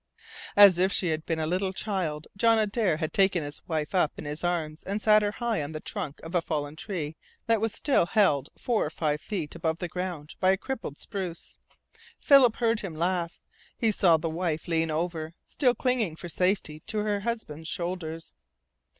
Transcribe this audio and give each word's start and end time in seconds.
As 0.57 0.79
if 0.79 0.91
she 0.91 1.09
had 1.09 1.27
been 1.27 1.37
a 1.37 1.45
little 1.45 1.73
child 1.73 2.25
John 2.35 2.57
Adare 2.57 2.97
had 2.97 3.13
taken 3.13 3.43
his 3.43 3.61
wife 3.67 3.93
up 3.93 4.11
in 4.17 4.25
his 4.25 4.43
arms 4.43 4.81
and 4.81 4.99
sat 4.99 5.21
her 5.21 5.29
high 5.33 5.61
on 5.61 5.73
the 5.73 5.79
trunk 5.79 6.19
of 6.21 6.33
a 6.33 6.41
fallen 6.41 6.75
tree 6.75 7.15
that 7.45 7.61
was 7.61 7.71
still 7.71 8.07
held 8.07 8.49
four 8.57 8.83
or 8.83 8.89
five 8.89 9.21
feet 9.21 9.53
above 9.53 9.77
the 9.77 9.87
ground 9.87 10.33
by 10.39 10.49
a 10.49 10.57
crippled 10.57 10.97
spruce. 10.97 11.55
Philip 12.19 12.55
heard 12.55 12.79
him 12.79 12.95
laugh. 12.95 13.39
He 13.77 13.91
saw 13.91 14.17
the 14.17 14.27
wife 14.27 14.67
lean 14.67 14.89
over, 14.89 15.35
still 15.45 15.75
clinging 15.75 16.15
for 16.15 16.29
safety 16.29 16.79
to 16.87 16.97
her 17.01 17.19
husband's 17.19 17.67
shoulders. 17.67 18.33